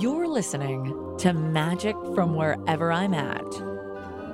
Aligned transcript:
You're 0.00 0.28
listening 0.28 1.14
to 1.18 1.34
Magic 1.34 1.94
from 2.14 2.34
Wherever 2.34 2.90
I'm 2.90 3.12
At 3.12 3.44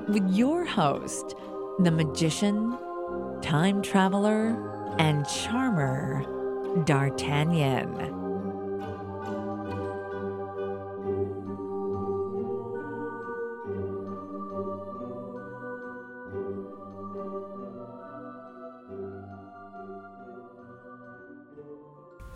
with 0.09 0.33
your 0.33 0.65
host, 0.65 1.35
the 1.81 1.91
magician, 1.91 2.79
time 3.43 3.83
traveler, 3.83 4.95
and 5.01 5.27
charmer, 5.27 6.25
D'Artagnan. 6.85 8.15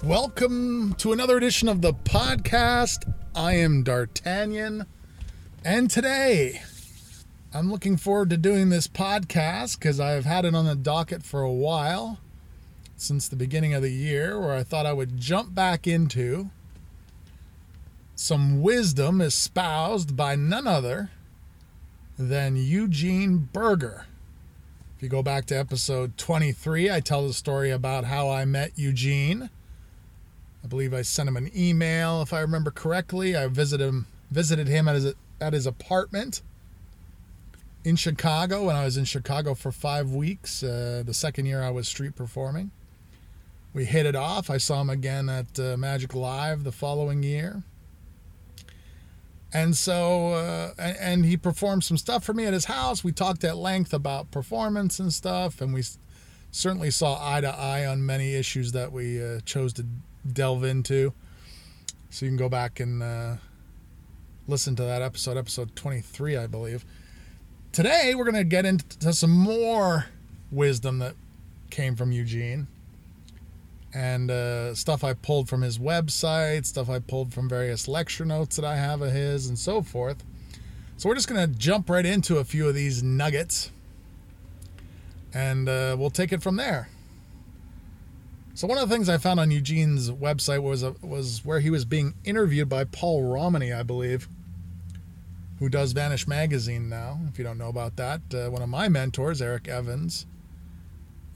Welcome 0.02 0.94
to 0.94 1.12
another 1.12 1.36
edition 1.36 1.68
of 1.68 1.80
the 1.80 1.92
podcast. 1.92 3.06
I 3.34 3.54
am 3.54 3.84
D'Artagnan, 3.84 4.86
and 5.64 5.88
today 5.88 6.62
I'm 7.54 7.70
looking 7.70 7.96
forward 7.96 8.28
to 8.30 8.36
doing 8.36 8.70
this 8.70 8.88
podcast 8.88 9.78
because 9.78 10.00
I've 10.00 10.24
had 10.24 10.44
it 10.44 10.54
on 10.54 10.64
the 10.66 10.74
docket 10.74 11.22
for 11.22 11.42
a 11.42 11.52
while 11.52 12.18
since 12.96 13.28
the 13.28 13.36
beginning 13.36 13.72
of 13.72 13.82
the 13.82 13.92
year, 13.92 14.38
where 14.40 14.56
I 14.56 14.64
thought 14.64 14.84
I 14.84 14.92
would 14.92 15.18
jump 15.18 15.54
back 15.54 15.86
into 15.86 16.50
some 18.16 18.62
wisdom 18.62 19.20
espoused 19.20 20.16
by 20.16 20.34
none 20.34 20.66
other 20.66 21.10
than 22.18 22.56
Eugene 22.56 23.48
Burger. 23.52 24.06
If 24.96 25.04
you 25.04 25.08
go 25.08 25.22
back 25.22 25.46
to 25.46 25.54
episode 25.54 26.18
23, 26.18 26.90
I 26.90 26.98
tell 26.98 27.28
the 27.28 27.32
story 27.32 27.70
about 27.70 28.06
how 28.06 28.28
I 28.28 28.44
met 28.44 28.72
Eugene 28.74 29.50
I 30.62 30.66
believe 30.66 30.92
I 30.92 31.02
sent 31.02 31.28
him 31.28 31.36
an 31.36 31.50
email, 31.56 32.22
if 32.22 32.32
I 32.32 32.40
remember 32.40 32.70
correctly. 32.70 33.36
I 33.36 33.46
visited 33.48 33.86
him, 33.86 34.06
visited 34.30 34.68
him 34.68 34.88
at 34.88 34.94
his, 34.96 35.14
at 35.40 35.52
his 35.52 35.66
apartment 35.66 36.42
in 37.84 37.96
Chicago 37.96 38.64
when 38.64 38.76
I 38.76 38.84
was 38.84 38.96
in 38.96 39.04
Chicago 39.04 39.54
for 39.54 39.72
five 39.72 40.12
weeks, 40.12 40.62
uh, 40.62 41.02
the 41.04 41.14
second 41.14 41.46
year 41.46 41.62
I 41.62 41.70
was 41.70 41.88
street 41.88 42.14
performing. 42.14 42.70
We 43.72 43.84
hit 43.84 44.04
it 44.04 44.16
off. 44.16 44.50
I 44.50 44.58
saw 44.58 44.80
him 44.80 44.90
again 44.90 45.28
at 45.28 45.58
uh, 45.58 45.76
Magic 45.76 46.14
Live 46.14 46.64
the 46.64 46.72
following 46.72 47.22
year. 47.22 47.62
And 49.52 49.76
so, 49.76 50.34
uh, 50.34 50.74
and, 50.78 50.96
and, 50.98 51.24
he 51.24 51.36
performed 51.36 51.82
some 51.82 51.96
stuff 51.96 52.22
for 52.22 52.32
me 52.32 52.46
at 52.46 52.52
his 52.52 52.66
house. 52.66 53.02
We 53.02 53.10
talked 53.10 53.42
at 53.42 53.56
length 53.56 53.92
about 53.92 54.30
performance 54.30 55.00
and 55.00 55.12
stuff, 55.12 55.60
and 55.60 55.74
we 55.74 55.82
certainly 56.52 56.92
saw 56.92 57.18
eye 57.20 57.40
to 57.40 57.48
eye 57.48 57.84
on 57.84 58.06
many 58.06 58.34
issues 58.36 58.70
that 58.72 58.92
we 58.92 59.20
uh, 59.22 59.40
chose 59.40 59.72
to 59.74 59.86
delve 60.30 60.64
into. 60.64 61.12
So 62.10 62.26
you 62.26 62.30
can 62.30 62.36
go 62.36 62.48
back 62.48 62.80
and 62.80 63.02
uh, 63.02 63.36
listen 64.46 64.76
to 64.76 64.82
that 64.82 65.02
episode, 65.02 65.36
episode 65.36 65.74
23, 65.76 66.36
I 66.36 66.46
believe. 66.46 66.84
Today, 67.72 68.14
we're 68.16 68.24
going 68.24 68.34
to 68.34 68.44
get 68.44 68.66
into 68.66 69.12
some 69.12 69.30
more 69.30 70.06
wisdom 70.50 70.98
that 70.98 71.14
came 71.70 71.94
from 71.94 72.10
Eugene 72.10 72.66
and 73.94 74.30
uh, 74.30 74.74
stuff 74.74 75.04
I 75.04 75.14
pulled 75.14 75.48
from 75.48 75.62
his 75.62 75.78
website, 75.78 76.66
stuff 76.66 76.88
I 76.90 76.98
pulled 76.98 77.32
from 77.32 77.48
various 77.48 77.88
lecture 77.88 78.24
notes 78.24 78.56
that 78.56 78.64
I 78.64 78.76
have 78.76 79.02
of 79.02 79.12
his, 79.12 79.46
and 79.48 79.58
so 79.58 79.82
forth. 79.82 80.24
So 80.96 81.08
we're 81.08 81.14
just 81.14 81.28
going 81.28 81.40
to 81.40 81.58
jump 81.58 81.88
right 81.88 82.04
into 82.04 82.38
a 82.38 82.44
few 82.44 82.68
of 82.68 82.74
these 82.74 83.02
nuggets 83.02 83.70
and 85.32 85.68
uh, 85.68 85.96
we'll 85.98 86.10
take 86.10 86.32
it 86.32 86.42
from 86.42 86.56
there. 86.56 86.88
So 88.60 88.66
one 88.66 88.76
of 88.76 88.86
the 88.86 88.94
things 88.94 89.08
I 89.08 89.16
found 89.16 89.40
on 89.40 89.50
Eugene's 89.50 90.10
website 90.10 90.62
was 90.62 90.82
a, 90.82 90.94
was 91.00 91.42
where 91.46 91.60
he 91.60 91.70
was 91.70 91.86
being 91.86 92.12
interviewed 92.24 92.68
by 92.68 92.84
Paul 92.84 93.22
Romhany, 93.22 93.74
I 93.74 93.82
believe, 93.82 94.28
who 95.60 95.70
does 95.70 95.92
Vanish 95.92 96.28
Magazine 96.28 96.90
now. 96.90 97.20
If 97.26 97.38
you 97.38 97.44
don't 97.44 97.56
know 97.56 97.70
about 97.70 97.96
that, 97.96 98.20
uh, 98.34 98.50
one 98.50 98.60
of 98.60 98.68
my 98.68 98.90
mentors, 98.90 99.40
Eric 99.40 99.66
Evans, 99.66 100.26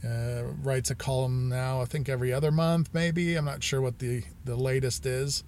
uh, 0.06 0.42
writes 0.62 0.90
a 0.90 0.94
column 0.94 1.48
now. 1.48 1.80
I 1.80 1.86
think 1.86 2.10
every 2.10 2.30
other 2.30 2.50
month, 2.50 2.90
maybe. 2.92 3.36
I'm 3.36 3.46
not 3.46 3.62
sure 3.62 3.80
what 3.80 4.00
the 4.00 4.22
the 4.44 4.54
latest 4.54 5.06
is 5.06 5.44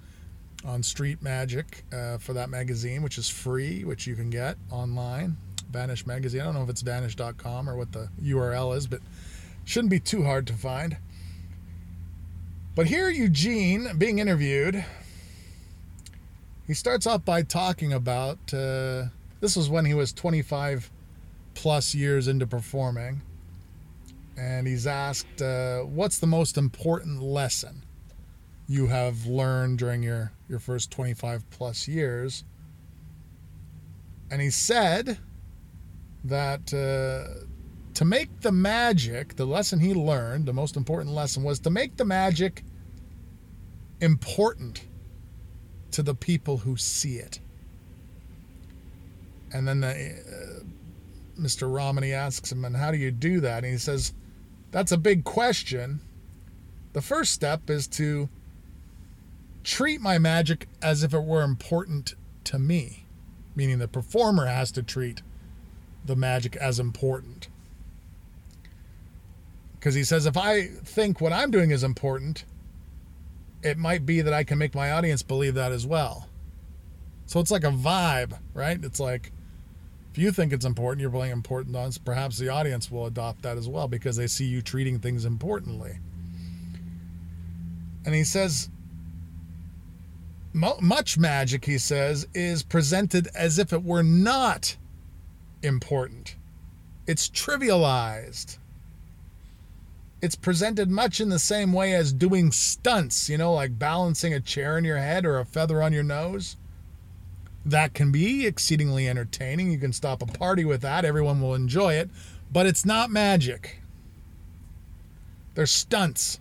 on 0.64 0.82
Street 0.82 1.20
Magic 1.20 1.84
uh, 1.92 2.16
for 2.16 2.32
that 2.32 2.48
magazine, 2.48 3.02
which 3.02 3.18
is 3.18 3.28
free, 3.28 3.84
which 3.84 4.06
you 4.06 4.14
can 4.14 4.30
get 4.30 4.56
online. 4.70 5.36
Vanish 5.70 6.06
Magazine. 6.06 6.40
I 6.40 6.44
don't 6.44 6.54
know 6.54 6.62
if 6.62 6.70
it's 6.70 6.80
vanish.com 6.80 7.68
or 7.68 7.76
what 7.76 7.92
the 7.92 8.08
URL 8.22 8.74
is, 8.74 8.86
but 8.86 9.00
shouldn't 9.66 9.90
be 9.90 10.00
too 10.00 10.22
hard 10.22 10.46
to 10.46 10.54
find. 10.54 10.96
But 12.76 12.88
here, 12.88 13.08
Eugene 13.08 13.96
being 13.96 14.18
interviewed, 14.18 14.84
he 16.66 16.74
starts 16.74 17.06
off 17.06 17.24
by 17.24 17.40
talking 17.40 17.94
about 17.94 18.36
uh, 18.52 19.06
this 19.40 19.56
was 19.56 19.70
when 19.70 19.86
he 19.86 19.94
was 19.94 20.12
25 20.12 20.90
plus 21.54 21.94
years 21.94 22.28
into 22.28 22.46
performing. 22.46 23.22
And 24.36 24.66
he's 24.66 24.86
asked, 24.86 25.40
uh, 25.40 25.84
What's 25.84 26.18
the 26.18 26.26
most 26.26 26.58
important 26.58 27.22
lesson 27.22 27.82
you 28.68 28.88
have 28.88 29.24
learned 29.24 29.78
during 29.78 30.02
your, 30.02 30.32
your 30.46 30.58
first 30.58 30.90
25 30.90 31.48
plus 31.48 31.88
years? 31.88 32.44
And 34.30 34.42
he 34.42 34.50
said 34.50 35.16
that 36.24 36.74
uh, 36.74 37.46
to 37.96 38.04
make 38.04 38.42
the 38.42 38.52
magic, 38.52 39.36
the 39.36 39.46
lesson 39.46 39.80
he 39.80 39.94
learned, 39.94 40.44
the 40.44 40.52
most 40.52 40.76
important 40.76 41.14
lesson 41.14 41.42
was 41.42 41.58
to 41.60 41.70
make 41.70 41.96
the 41.96 42.04
magic 42.04 42.62
important 44.02 44.84
to 45.92 46.02
the 46.02 46.14
people 46.14 46.58
who 46.58 46.76
see 46.76 47.16
it. 47.16 47.40
And 49.50 49.66
then 49.66 49.80
the, 49.80 49.88
uh, 49.88 51.40
Mr. 51.40 51.72
Romhany 51.72 52.12
asks 52.12 52.52
him, 52.52 52.66
and 52.66 52.76
how 52.76 52.90
do 52.90 52.98
you 52.98 53.10
do 53.10 53.40
that? 53.40 53.64
And 53.64 53.72
he 53.72 53.78
says, 53.78 54.12
that's 54.72 54.92
a 54.92 54.98
big 54.98 55.24
question. 55.24 56.00
The 56.92 57.00
first 57.00 57.32
step 57.32 57.70
is 57.70 57.88
to 57.88 58.28
treat 59.64 60.02
my 60.02 60.18
magic 60.18 60.68
as 60.82 61.02
if 61.02 61.14
it 61.14 61.24
were 61.24 61.42
important 61.42 62.12
to 62.44 62.58
me, 62.58 63.06
meaning 63.54 63.78
the 63.78 63.88
performer 63.88 64.44
has 64.44 64.70
to 64.72 64.82
treat 64.82 65.22
the 66.04 66.14
magic 66.14 66.56
as 66.56 66.78
important 66.78 67.48
because 69.86 69.94
he 69.94 70.02
says 70.02 70.26
if 70.26 70.36
I 70.36 70.66
think 70.66 71.20
what 71.20 71.32
I'm 71.32 71.52
doing 71.52 71.70
is 71.70 71.84
important, 71.84 72.44
it 73.62 73.78
might 73.78 74.04
be 74.04 74.20
that 74.20 74.34
I 74.34 74.42
can 74.42 74.58
make 74.58 74.74
my 74.74 74.90
audience 74.90 75.22
believe 75.22 75.54
that 75.54 75.70
as 75.70 75.86
well. 75.86 76.28
So 77.26 77.38
it's 77.38 77.52
like 77.52 77.62
a 77.62 77.70
vibe, 77.70 78.36
right? 78.52 78.82
It's 78.82 78.98
like 78.98 79.30
if 80.10 80.18
you 80.18 80.32
think 80.32 80.52
it's 80.52 80.64
important, 80.64 81.02
you're 81.02 81.10
playing 81.10 81.30
important 81.30 81.76
on, 81.76 81.92
perhaps 82.04 82.36
the 82.36 82.48
audience 82.48 82.90
will 82.90 83.06
adopt 83.06 83.42
that 83.42 83.56
as 83.56 83.68
well 83.68 83.86
because 83.86 84.16
they 84.16 84.26
see 84.26 84.46
you 84.46 84.60
treating 84.60 84.98
things 84.98 85.24
importantly. 85.24 86.00
And 88.04 88.12
he 88.12 88.24
says, 88.24 88.68
much 90.52 91.16
magic, 91.16 91.64
he 91.64 91.78
says, 91.78 92.26
is 92.34 92.64
presented 92.64 93.28
as 93.36 93.60
if 93.60 93.72
it 93.72 93.84
were 93.84 94.02
not 94.02 94.76
important. 95.62 96.34
It's 97.06 97.30
trivialized 97.30 98.58
it's 100.26 100.34
presented 100.34 100.90
much 100.90 101.20
in 101.20 101.28
the 101.28 101.38
same 101.38 101.72
way 101.72 101.94
as 101.94 102.12
doing 102.12 102.50
stunts, 102.50 103.28
you 103.28 103.38
know, 103.38 103.52
like 103.52 103.78
balancing 103.78 104.34
a 104.34 104.40
chair 104.40 104.76
in 104.76 104.82
your 104.82 104.96
head 104.96 105.24
or 105.24 105.38
a 105.38 105.44
feather 105.44 105.80
on 105.80 105.92
your 105.92 106.02
nose. 106.02 106.56
That 107.64 107.94
can 107.94 108.10
be 108.10 108.44
exceedingly 108.44 109.08
entertaining. 109.08 109.70
You 109.70 109.78
can 109.78 109.92
stop 109.92 110.22
a 110.22 110.26
party 110.26 110.64
with 110.64 110.80
that, 110.80 111.04
everyone 111.04 111.40
will 111.40 111.54
enjoy 111.54 111.94
it, 111.94 112.10
but 112.52 112.66
it's 112.66 112.84
not 112.84 113.08
magic. 113.08 113.80
They're 115.54 115.64
stunts. 115.64 116.40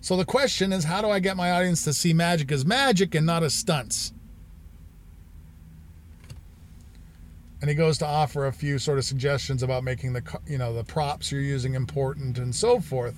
So 0.00 0.16
the 0.16 0.24
question 0.24 0.72
is 0.72 0.82
how 0.82 1.02
do 1.02 1.08
I 1.08 1.20
get 1.20 1.36
my 1.36 1.52
audience 1.52 1.84
to 1.84 1.92
see 1.92 2.12
magic 2.12 2.50
as 2.50 2.66
magic 2.66 3.14
and 3.14 3.24
not 3.24 3.44
as 3.44 3.54
stunts? 3.54 4.12
And 7.64 7.70
he 7.70 7.74
goes 7.74 7.96
to 7.96 8.04
offer 8.04 8.46
a 8.46 8.52
few 8.52 8.78
sort 8.78 8.98
of 8.98 9.06
suggestions 9.06 9.62
about 9.62 9.82
making 9.82 10.12
the 10.12 10.22
you 10.46 10.58
know 10.58 10.74
the 10.74 10.84
props 10.84 11.32
you're 11.32 11.40
using 11.40 11.72
important 11.72 12.36
and 12.36 12.54
so 12.54 12.78
forth. 12.78 13.14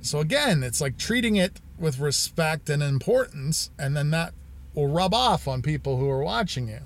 So 0.00 0.20
again 0.20 0.62
it's 0.62 0.80
like 0.80 0.96
treating 0.96 1.36
it 1.36 1.60
with 1.78 1.98
respect 1.98 2.70
and 2.70 2.82
importance 2.82 3.70
and 3.78 3.94
then 3.94 4.10
that 4.12 4.32
will 4.72 4.88
rub 4.88 5.12
off 5.12 5.46
on 5.46 5.60
people 5.60 5.98
who 5.98 6.08
are 6.08 6.24
watching 6.24 6.66
you 6.66 6.80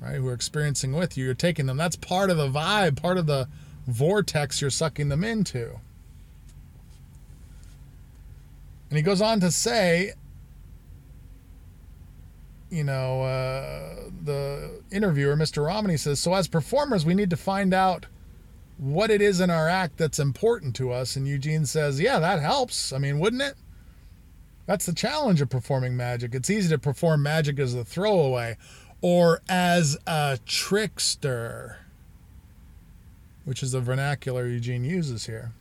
right? 0.00 0.14
Who 0.14 0.28
are 0.28 0.34
experiencing 0.34 0.92
with 0.92 1.18
you. 1.18 1.24
You're 1.24 1.34
taking 1.34 1.66
them. 1.66 1.76
That's 1.76 1.96
part 1.96 2.30
of 2.30 2.36
the 2.36 2.48
vibe 2.48 2.94
part 2.94 3.18
of 3.18 3.26
the 3.26 3.48
vortex 3.88 4.60
you're 4.60 4.70
sucking 4.70 5.08
them 5.08 5.24
into. 5.24 5.80
And 8.88 8.96
he 8.96 9.02
goes 9.02 9.20
on 9.20 9.40
to 9.40 9.50
say 9.50 10.12
you 12.74 12.82
know, 12.82 13.22
uh, 13.22 14.03
the 14.24 14.82
interviewer, 14.90 15.36
Mr. 15.36 15.66
Romhany, 15.66 15.98
says, 15.98 16.20
So 16.20 16.34
as 16.34 16.48
performers, 16.48 17.04
we 17.04 17.14
need 17.14 17.30
to 17.30 17.36
find 17.36 17.72
out 17.74 18.06
what 18.76 19.10
it 19.10 19.22
is 19.22 19.40
in 19.40 19.50
our 19.50 19.68
act 19.68 19.98
that's 19.98 20.18
important 20.18 20.74
to 20.76 20.90
us. 20.90 21.16
And 21.16 21.26
Eugene 21.28 21.66
says, 21.66 22.00
Yeah, 22.00 22.18
that 22.18 22.40
helps. 22.40 22.92
I 22.92 22.98
mean, 22.98 23.18
wouldn't 23.18 23.42
it? 23.42 23.56
That's 24.66 24.86
the 24.86 24.94
challenge 24.94 25.40
of 25.40 25.50
performing 25.50 25.96
magic. 25.96 26.34
It's 26.34 26.48
easy 26.50 26.70
to 26.70 26.78
perform 26.78 27.22
magic 27.22 27.58
as 27.58 27.74
a 27.74 27.84
throwaway 27.84 28.56
or 29.02 29.42
as 29.48 29.98
a 30.06 30.38
trickster, 30.46 31.78
which 33.44 33.62
is 33.62 33.72
the 33.72 33.80
vernacular 33.80 34.46
Eugene 34.46 34.84
uses 34.84 35.26
here. 35.26 35.52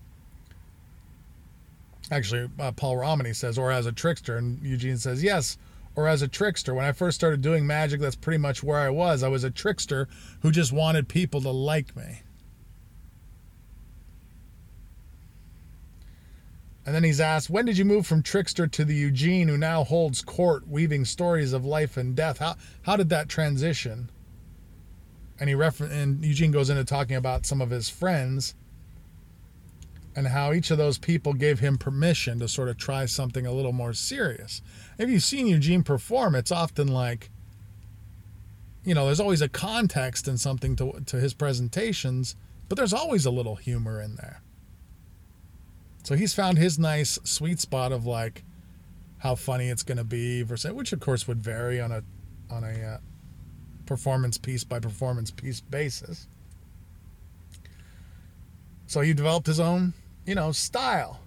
Actually, 2.09 2.49
uh, 2.59 2.71
Paul 2.71 2.95
Romhany 2.95 3.35
says, 3.35 3.57
or 3.57 3.71
as 3.71 3.85
a 3.85 3.91
trickster, 3.91 4.37
and 4.37 4.61
Eugene 4.61 4.97
says, 4.97 5.23
yes, 5.23 5.57
or 5.95 6.07
as 6.07 6.21
a 6.21 6.27
trickster. 6.27 6.73
When 6.73 6.85
I 6.85 6.91
first 6.91 7.15
started 7.15 7.41
doing 7.41 7.67
magic, 7.67 8.01
that's 8.01 8.15
pretty 8.15 8.39
much 8.39 8.63
where 8.63 8.79
I 8.79 8.89
was. 8.89 9.23
I 9.23 9.27
was 9.27 9.43
a 9.43 9.51
trickster 9.51 10.07
who 10.41 10.51
just 10.51 10.71
wanted 10.71 11.07
people 11.07 11.41
to 11.41 11.49
like 11.49 11.95
me. 11.95 12.21
And 16.85 16.93
then 16.93 17.03
he's 17.03 17.21
asked, 17.21 17.49
when 17.49 17.65
did 17.65 17.77
you 17.77 17.85
move 17.85 18.05
from 18.05 18.21
trickster 18.21 18.67
to 18.67 18.83
the 18.83 18.95
Eugene 18.95 19.47
who 19.47 19.57
now 19.57 19.85
holds 19.85 20.21
court, 20.21 20.67
weaving 20.67 21.05
stories 21.05 21.53
of 21.53 21.63
life 21.63 21.95
and 21.95 22.15
death? 22.15 22.39
How 22.39 22.55
how 22.81 22.97
did 22.97 23.09
that 23.09 23.29
transition? 23.29 24.09
And 25.39 25.47
he 25.47 25.55
refer- 25.55 25.85
and 25.85 26.23
Eugene 26.23 26.51
goes 26.51 26.69
into 26.69 26.83
talking 26.83 27.15
about 27.15 27.45
some 27.45 27.61
of 27.61 27.69
his 27.69 27.87
friends 27.87 28.55
and 30.15 30.27
how 30.27 30.53
each 30.53 30.71
of 30.71 30.77
those 30.77 30.97
people 30.97 31.33
gave 31.33 31.59
him 31.59 31.77
permission 31.77 32.39
to 32.39 32.47
sort 32.47 32.69
of 32.69 32.77
try 32.77 33.05
something 33.05 33.45
a 33.45 33.51
little 33.51 33.71
more 33.71 33.93
serious. 33.93 34.61
If 34.97 35.09
you've 35.09 35.23
seen 35.23 35.47
Eugene 35.47 35.83
perform, 35.83 36.35
it's 36.35 36.51
often 36.51 36.87
like, 36.87 37.29
you 38.83 38.93
know, 38.93 39.05
there's 39.05 39.19
always 39.19 39.41
a 39.41 39.49
context 39.49 40.27
and 40.27 40.39
something 40.39 40.75
to, 40.75 41.01
to 41.07 41.17
his 41.17 41.33
presentations, 41.33 42.35
but 42.69 42.77
there's 42.77 42.93
always 42.93 43.25
a 43.25 43.31
little 43.31 43.55
humor 43.55 44.01
in 44.01 44.15
there. 44.15 44.41
So 46.03 46.15
he's 46.15 46.33
found 46.33 46.57
his 46.57 46.77
nice 46.77 47.17
sweet 47.23 47.59
spot 47.59 47.91
of 47.91 48.05
like 48.05 48.43
how 49.19 49.35
funny 49.35 49.69
it's 49.69 49.83
going 49.83 49.97
to 49.97 50.03
be 50.03 50.41
versus, 50.41 50.71
which 50.73 50.91
of 50.91 50.99
course 50.99 51.27
would 51.27 51.41
vary 51.41 51.79
on 51.79 51.91
a 51.91 52.03
on 52.51 52.63
a 52.63 52.83
uh, 52.83 52.97
performance 53.85 54.37
piece 54.37 54.63
by 54.63 54.79
performance 54.79 55.31
piece 55.31 55.61
basis. 55.61 56.27
So 58.85 59.01
he 59.01 59.13
developed 59.13 59.47
his 59.47 59.61
own 59.61 59.93
you 60.25 60.35
know, 60.35 60.51
style. 60.51 61.19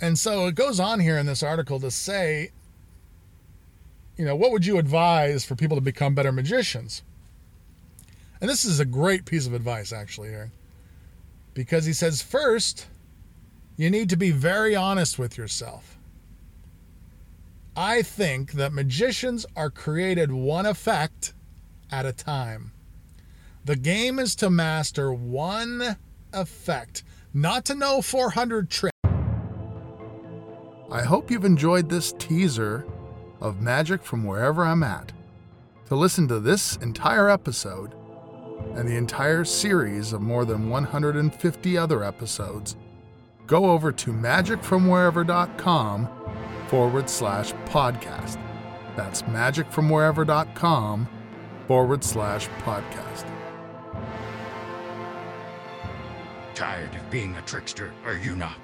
And 0.00 0.18
so 0.18 0.46
it 0.46 0.54
goes 0.54 0.80
on 0.80 1.00
here 1.00 1.18
in 1.18 1.26
this 1.26 1.42
article 1.42 1.80
to 1.80 1.90
say, 1.90 2.50
you 4.16 4.24
know, 4.24 4.36
what 4.36 4.52
would 4.52 4.66
you 4.66 4.78
advise 4.78 5.44
for 5.44 5.56
people 5.56 5.76
to 5.76 5.80
become 5.80 6.14
better 6.14 6.32
magicians? 6.32 7.02
And 8.40 8.50
this 8.50 8.64
is 8.64 8.80
a 8.80 8.84
great 8.84 9.24
piece 9.24 9.46
of 9.46 9.54
advice, 9.54 9.92
actually, 9.92 10.28
here. 10.28 10.52
Because 11.54 11.84
he 11.84 11.92
says, 11.92 12.20
first, 12.20 12.86
you 13.76 13.90
need 13.90 14.10
to 14.10 14.16
be 14.16 14.30
very 14.30 14.76
honest 14.76 15.18
with 15.18 15.38
yourself. 15.38 15.96
I 17.76 18.02
think 18.02 18.52
that 18.52 18.72
magicians 18.72 19.46
are 19.56 19.70
created 19.70 20.30
one 20.30 20.66
effect 20.66 21.32
at 21.90 22.06
a 22.06 22.12
time. 22.12 22.72
The 23.66 23.76
game 23.76 24.18
is 24.18 24.34
to 24.36 24.50
master 24.50 25.10
one 25.14 25.96
effect, 26.34 27.02
not 27.32 27.64
to 27.64 27.74
know 27.74 28.02
400 28.02 28.68
tricks. 28.68 28.92
I 30.90 31.00
hope 31.02 31.30
you've 31.30 31.46
enjoyed 31.46 31.88
this 31.88 32.12
teaser 32.18 32.86
of 33.40 33.62
magic 33.62 34.02
from 34.02 34.24
wherever 34.24 34.66
I'm 34.66 34.82
at. 34.82 35.12
To 35.86 35.96
listen 35.96 36.28
to 36.28 36.40
this 36.40 36.76
entire 36.76 37.30
episode 37.30 37.94
and 38.74 38.86
the 38.86 38.96
entire 38.96 39.44
series 39.44 40.12
of 40.12 40.20
more 40.20 40.44
than 40.44 40.68
150 40.68 41.78
other 41.78 42.04
episodes, 42.04 42.76
go 43.46 43.70
over 43.70 43.92
to 43.92 44.12
magicfromwherever.com 44.12 46.08
forward 46.68 47.08
slash 47.08 47.54
podcast. 47.64 48.38
That's 48.94 49.22
magicfromwherever.com 49.22 51.08
forward 51.66 52.04
slash 52.04 52.46
podcast. 52.60 53.24
Tired 56.54 56.94
of 56.94 57.10
being 57.10 57.34
a 57.34 57.42
trickster, 57.42 57.92
are 58.06 58.16
you 58.16 58.36
not? 58.36 58.56